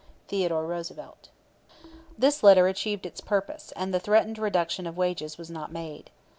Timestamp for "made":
5.71-6.09